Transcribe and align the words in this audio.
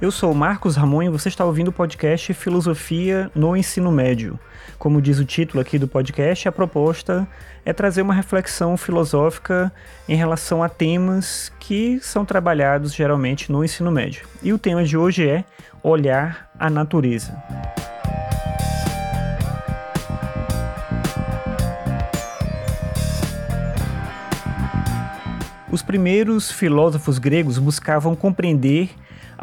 Eu 0.00 0.10
sou 0.10 0.34
Marcos 0.34 0.74
Ramon 0.74 1.04
e 1.04 1.08
você 1.08 1.28
está 1.28 1.44
ouvindo 1.44 1.68
o 1.68 1.72
podcast 1.72 2.34
Filosofia 2.34 3.30
no 3.32 3.56
Ensino 3.56 3.92
Médio. 3.92 4.38
Como 4.76 5.00
diz 5.00 5.20
o 5.20 5.24
título 5.24 5.60
aqui 5.60 5.78
do 5.78 5.86
podcast, 5.86 6.48
a 6.48 6.52
proposta 6.52 7.26
é 7.64 7.72
trazer 7.72 8.02
uma 8.02 8.12
reflexão 8.12 8.76
filosófica 8.76 9.72
em 10.08 10.16
relação 10.16 10.64
a 10.64 10.68
temas 10.68 11.52
que 11.60 12.00
são 12.00 12.24
trabalhados 12.24 12.92
geralmente 12.92 13.52
no 13.52 13.64
ensino 13.64 13.90
médio. 13.90 14.26
E 14.42 14.52
o 14.52 14.58
tema 14.58 14.84
de 14.84 14.96
hoje 14.96 15.28
é 15.28 15.44
olhar 15.80 16.50
a 16.58 16.68
natureza. 16.68 17.40
Os 25.70 25.82
primeiros 25.82 26.50
filósofos 26.50 27.18
gregos 27.18 27.58
buscavam 27.58 28.14
compreender 28.14 28.90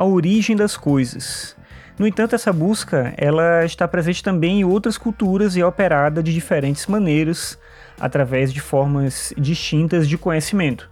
a 0.02 0.04
origem 0.04 0.56
das 0.56 0.76
coisas. 0.76 1.56
No 2.00 2.08
entanto, 2.08 2.34
essa 2.34 2.52
busca 2.52 3.14
ela 3.18 3.64
está 3.64 3.88
presente 3.88 4.24
também 4.24 4.62
em 4.62 4.64
outras 4.64 4.98
culturas 4.98 5.56
e 5.56 5.62
é 5.62 5.66
operada 5.66 6.24
de 6.24 6.34
diferentes 6.34 6.88
maneiras, 6.88 7.56
através 8.00 8.52
de 8.52 8.60
formas 8.60 9.32
distintas 9.38 10.10
de 10.10 10.18
conhecimento. 10.18 10.90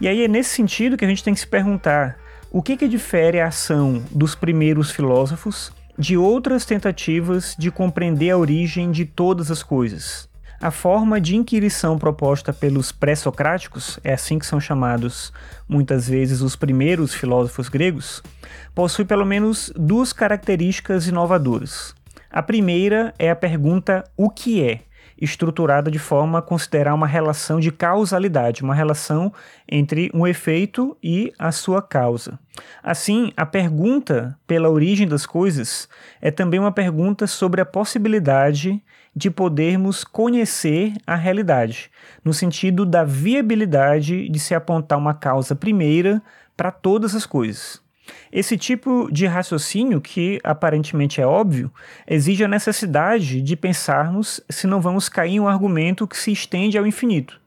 E 0.00 0.06
aí 0.06 0.22
é 0.22 0.28
nesse 0.28 0.50
sentido 0.50 0.96
que 0.96 1.04
a 1.04 1.08
gente 1.08 1.24
tem 1.24 1.34
que 1.34 1.40
se 1.40 1.46
perguntar 1.46 2.18
o 2.48 2.62
que, 2.62 2.76
que 2.76 2.86
difere 2.86 3.40
a 3.40 3.48
ação 3.48 4.00
dos 4.12 4.36
primeiros 4.36 4.92
filósofos 4.92 5.72
de 5.98 6.16
outras 6.16 6.64
tentativas 6.64 7.56
de 7.58 7.72
compreender 7.72 8.30
a 8.30 8.38
origem 8.38 8.92
de 8.92 9.04
todas 9.04 9.50
as 9.50 9.64
coisas. 9.64 10.28
A 10.60 10.70
forma 10.70 11.20
de 11.20 11.36
inquirição 11.36 11.98
proposta 11.98 12.50
pelos 12.50 12.90
pré-socráticos, 12.90 14.00
é 14.02 14.14
assim 14.14 14.38
que 14.38 14.46
são 14.46 14.58
chamados 14.58 15.30
muitas 15.68 16.08
vezes 16.08 16.40
os 16.40 16.56
primeiros 16.56 17.12
filósofos 17.12 17.68
gregos, 17.68 18.22
possui 18.74 19.04
pelo 19.04 19.26
menos 19.26 19.70
duas 19.76 20.14
características 20.14 21.06
inovadoras. 21.06 21.94
A 22.30 22.42
primeira 22.42 23.14
é 23.18 23.30
a 23.30 23.36
pergunta 23.36 24.04
o 24.16 24.30
que 24.30 24.62
é, 24.62 24.80
estruturada 25.20 25.90
de 25.90 25.98
forma 25.98 26.38
a 26.38 26.42
considerar 26.42 26.94
uma 26.94 27.06
relação 27.06 27.58
de 27.58 27.72
causalidade, 27.72 28.62
uma 28.62 28.74
relação 28.74 29.32
entre 29.68 30.10
um 30.12 30.26
efeito 30.26 30.96
e 31.02 31.32
a 31.38 31.50
sua 31.50 31.80
causa. 31.80 32.38
Assim, 32.82 33.32
a 33.36 33.46
pergunta 33.46 34.38
pela 34.46 34.70
origem 34.70 35.06
das 35.06 35.26
coisas 35.26 35.88
é 36.20 36.30
também 36.30 36.60
uma 36.60 36.72
pergunta 36.72 37.26
sobre 37.26 37.60
a 37.60 37.66
possibilidade 37.66 38.82
de 39.14 39.30
podermos 39.30 40.04
conhecer 40.04 40.92
a 41.06 41.14
realidade, 41.14 41.90
no 42.22 42.34
sentido 42.34 42.84
da 42.84 43.02
viabilidade 43.02 44.28
de 44.28 44.38
se 44.38 44.54
apontar 44.54 44.98
uma 44.98 45.14
causa 45.14 45.54
primeira 45.54 46.22
para 46.54 46.70
todas 46.70 47.14
as 47.14 47.24
coisas. 47.24 47.85
Esse 48.32 48.56
tipo 48.56 49.08
de 49.10 49.26
raciocínio, 49.26 50.00
que 50.00 50.40
aparentemente 50.44 51.20
é 51.20 51.26
óbvio, 51.26 51.70
exige 52.06 52.44
a 52.44 52.48
necessidade 52.48 53.40
de 53.40 53.56
pensarmos 53.56 54.40
se 54.48 54.66
não 54.66 54.80
vamos 54.80 55.08
cair 55.08 55.34
em 55.34 55.40
um 55.40 55.48
argumento 55.48 56.06
que 56.06 56.16
se 56.16 56.32
estende 56.32 56.76
ao 56.76 56.86
infinito. 56.86 57.40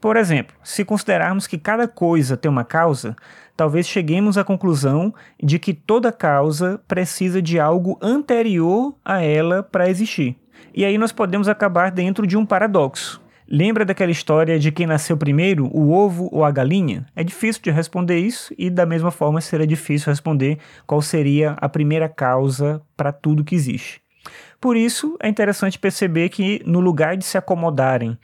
Por 0.00 0.16
exemplo, 0.16 0.54
se 0.62 0.84
considerarmos 0.84 1.46
que 1.46 1.58
cada 1.58 1.88
coisa 1.88 2.36
tem 2.36 2.48
uma 2.48 2.64
causa, 2.64 3.16
talvez 3.56 3.88
cheguemos 3.88 4.38
à 4.38 4.44
conclusão 4.44 5.12
de 5.42 5.58
que 5.58 5.74
toda 5.74 6.12
causa 6.12 6.80
precisa 6.86 7.42
de 7.42 7.58
algo 7.58 7.98
anterior 8.00 8.94
a 9.04 9.20
ela 9.20 9.62
para 9.62 9.90
existir. 9.90 10.36
E 10.72 10.84
aí 10.84 10.96
nós 10.96 11.10
podemos 11.10 11.48
acabar 11.48 11.90
dentro 11.90 12.26
de 12.26 12.36
um 12.36 12.46
paradoxo. 12.46 13.20
Lembra 13.50 13.82
daquela 13.82 14.10
história 14.10 14.58
de 14.58 14.70
quem 14.70 14.86
nasceu 14.86 15.16
primeiro, 15.16 15.70
o 15.74 15.90
ovo 15.90 16.28
ou 16.30 16.44
a 16.44 16.50
galinha? 16.50 17.06
É 17.16 17.24
difícil 17.24 17.62
de 17.62 17.70
responder 17.70 18.18
isso 18.18 18.52
e 18.58 18.68
da 18.68 18.84
mesma 18.84 19.10
forma 19.10 19.40
seria 19.40 19.66
difícil 19.66 20.10
responder 20.10 20.58
qual 20.86 21.00
seria 21.00 21.52
a 21.52 21.66
primeira 21.66 22.10
causa 22.10 22.82
para 22.94 23.10
tudo 23.10 23.42
que 23.42 23.54
existe. 23.54 24.02
Por 24.60 24.76
isso, 24.76 25.16
é 25.22 25.28
interessante 25.30 25.78
perceber 25.78 26.28
que 26.28 26.60
no 26.66 26.78
lugar 26.78 27.16
de 27.16 27.24
se 27.24 27.38
acomodarem 27.38 28.18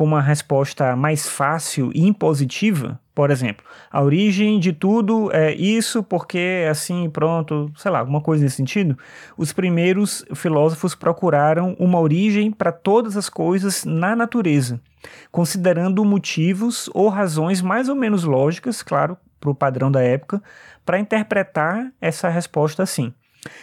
com 0.00 0.04
uma 0.04 0.22
resposta 0.22 0.96
mais 0.96 1.28
fácil 1.28 1.90
e 1.94 2.06
impositiva, 2.06 2.98
por 3.14 3.30
exemplo, 3.30 3.66
a 3.90 4.02
origem 4.02 4.58
de 4.58 4.72
tudo 4.72 5.30
é 5.30 5.52
isso 5.52 6.02
porque 6.02 6.66
assim, 6.70 7.10
pronto, 7.10 7.70
sei 7.76 7.90
lá, 7.90 7.98
alguma 7.98 8.22
coisa 8.22 8.42
nesse 8.42 8.56
sentido. 8.56 8.96
Os 9.36 9.52
primeiros 9.52 10.24
filósofos 10.34 10.94
procuraram 10.94 11.76
uma 11.78 12.00
origem 12.00 12.50
para 12.50 12.72
todas 12.72 13.14
as 13.14 13.28
coisas 13.28 13.84
na 13.84 14.16
natureza, 14.16 14.80
considerando 15.30 16.02
motivos 16.02 16.88
ou 16.94 17.10
razões 17.10 17.60
mais 17.60 17.90
ou 17.90 17.94
menos 17.94 18.24
lógicas, 18.24 18.82
claro, 18.82 19.18
para 19.38 19.50
o 19.50 19.54
padrão 19.54 19.92
da 19.92 20.00
época, 20.00 20.42
para 20.82 20.98
interpretar 20.98 21.92
essa 22.00 22.30
resposta 22.30 22.82
assim. 22.82 23.12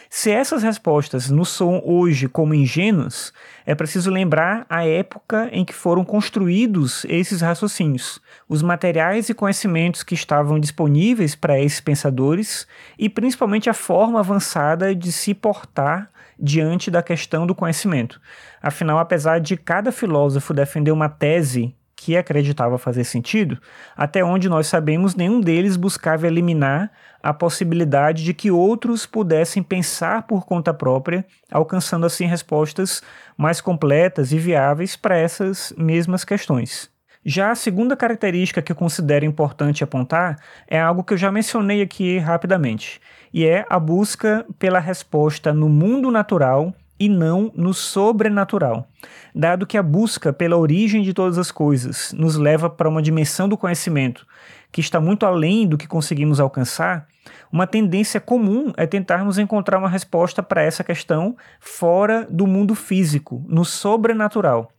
Se 0.10 0.32
essas 0.32 0.64
respostas 0.64 1.30
nos 1.30 1.50
soam 1.50 1.82
hoje 1.86 2.28
como 2.28 2.54
ingênuas, 2.54 3.32
é 3.66 3.76
preciso 3.76 4.10
lembrar 4.10 4.66
a 4.70 4.86
época 4.86 5.50
em 5.52 5.64
que 5.64 5.74
foram 5.74 6.04
construídos 6.04 7.06
esses 7.06 7.42
raciocínios, 7.42 8.20
os 8.50 8.64
materiais 8.64 9.30
e 9.30 9.34
conhecimentos 9.34 10.02
que 10.02 10.16
estavam 10.16 10.60
disponíveis 10.60 11.36
para 11.36 11.60
esses 11.60 11.80
pensadores 11.80 12.68
e 12.98 13.08
principalmente 13.08 13.70
a 13.70 13.74
forma 13.74 14.20
avançada 14.20 14.96
de 14.96 15.12
se 15.12 15.34
portar 15.34 16.10
diante 16.40 16.90
da 16.90 17.04
questão 17.04 17.46
do 17.46 17.56
conhecimento. 17.56 18.20
Afinal, 18.62 18.98
apesar 19.00 19.40
de 19.40 19.58
cada 19.58 19.92
filósofo 19.92 20.54
defender 20.54 20.92
uma 20.92 21.10
tese 21.10 21.76
que 21.98 22.16
acreditava 22.16 22.78
fazer 22.78 23.04
sentido, 23.04 23.60
até 23.96 24.24
onde 24.24 24.48
nós 24.48 24.68
sabemos, 24.68 25.16
nenhum 25.16 25.42
deles 25.42 25.76
buscava 25.76 26.28
eliminar 26.28 26.92
a 27.22 27.34
possibilidade 27.34 28.24
de 28.24 28.36
que 28.36 28.52
outros 28.52 29.08
pudessem 29.08 29.64
pensar 29.64 30.22
por 30.28 30.46
conta 30.46 30.72
própria, 30.74 31.26
alcançando 31.52 32.06
assim 32.06 32.28
respostas 32.28 33.02
mais 33.36 33.60
completas 33.60 34.32
e 34.32 34.38
viáveis 34.38 34.96
para 34.96 35.18
essas 35.18 35.74
mesmas 35.76 36.24
questões. 36.24 36.90
Já 37.26 37.52
a 37.52 37.56
segunda 37.56 37.98
característica 37.98 38.62
que 38.62 38.72
eu 38.72 38.76
considero 38.76 39.26
importante 39.26 39.84
apontar 39.84 40.40
é 40.68 40.80
algo 40.80 41.04
que 41.04 41.14
eu 41.14 41.18
já 41.18 41.32
mencionei 41.32 41.82
aqui 41.82 42.20
rapidamente, 42.20 43.02
e 43.34 43.46
é 43.46 43.66
a 43.70 43.80
busca 43.80 44.46
pela 44.60 44.80
resposta 44.80 45.52
no 45.52 45.68
mundo 45.68 46.12
natural 46.12 46.74
e 47.00 47.08
não 47.10 47.52
no 47.56 47.74
sobrenatural. 47.74 48.88
Dado 49.34 49.68
que 49.68 49.78
a 49.78 49.84
busca 49.84 50.34
pela 50.34 50.58
origem 50.58 51.02
de 51.04 51.14
todas 51.14 51.38
as 51.38 51.52
coisas 51.52 52.14
nos 52.18 52.36
leva 52.36 52.70
para 52.70 52.90
uma 52.90 53.02
dimensão 53.02 53.48
do 53.48 53.58
conhecimento 53.58 54.26
que 54.72 54.82
está 54.82 55.00
muito 55.00 55.26
além 55.26 55.68
do 55.68 55.78
que 55.78 55.88
conseguimos 55.88 56.40
alcançar, 56.40 57.08
uma 57.52 57.68
tendência 57.68 58.20
comum 58.20 58.72
é 58.78 58.86
tentarmos 58.86 59.38
encontrar 59.38 59.78
uma 59.78 59.90
resposta 59.90 60.44
para 60.44 60.62
essa 60.62 60.84
questão 60.84 61.36
fora 61.60 62.28
do 62.30 62.46
mundo 62.46 62.76
físico, 62.76 63.44
no 63.48 63.64
sobrenatural. 63.64 64.72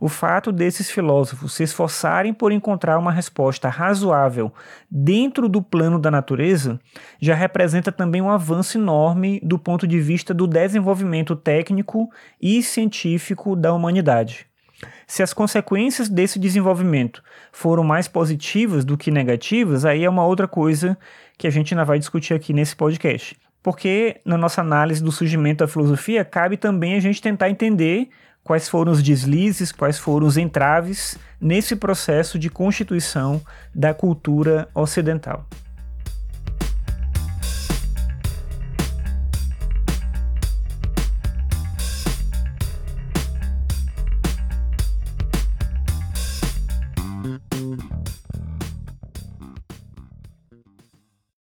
O 0.00 0.08
fato 0.08 0.52
desses 0.52 0.90
filósofos 0.90 1.54
se 1.54 1.62
esforçarem 1.62 2.34
por 2.34 2.52
encontrar 2.52 2.98
uma 2.98 3.12
resposta 3.12 3.68
razoável 3.68 4.52
dentro 4.90 5.48
do 5.48 5.62
plano 5.62 5.98
da 5.98 6.10
natureza 6.10 6.78
já 7.20 7.34
representa 7.34 7.90
também 7.90 8.20
um 8.20 8.30
avanço 8.30 8.76
enorme 8.76 9.40
do 9.42 9.58
ponto 9.58 9.86
de 9.86 10.00
vista 10.00 10.34
do 10.34 10.46
desenvolvimento 10.46 11.34
técnico 11.34 12.10
e 12.40 12.62
científico 12.62 13.56
da 13.56 13.72
humanidade. 13.72 14.46
Se 15.06 15.22
as 15.22 15.32
consequências 15.32 16.08
desse 16.08 16.38
desenvolvimento 16.38 17.22
foram 17.52 17.84
mais 17.84 18.08
positivas 18.08 18.84
do 18.84 18.98
que 18.98 19.10
negativas, 19.10 19.84
aí 19.84 20.04
é 20.04 20.10
uma 20.10 20.26
outra 20.26 20.48
coisa 20.48 20.98
que 21.38 21.46
a 21.46 21.50
gente 21.50 21.72
ainda 21.72 21.84
vai 21.84 21.98
discutir 21.98 22.34
aqui 22.34 22.52
nesse 22.52 22.74
podcast. 22.74 23.36
Porque 23.62 24.20
na 24.24 24.36
nossa 24.36 24.60
análise 24.60 25.02
do 25.02 25.10
surgimento 25.10 25.64
da 25.64 25.68
filosofia, 25.68 26.24
cabe 26.24 26.56
também 26.56 26.96
a 26.96 27.00
gente 27.00 27.22
tentar 27.22 27.48
entender 27.48 28.10
quais 28.44 28.68
foram 28.68 28.92
os 28.92 29.02
deslizes, 29.02 29.72
quais 29.72 29.98
foram 29.98 30.26
os 30.26 30.36
entraves 30.36 31.18
nesse 31.40 31.74
processo 31.74 32.38
de 32.38 32.50
constituição 32.50 33.40
da 33.74 33.94
cultura 33.94 34.68
ocidental. 34.74 35.46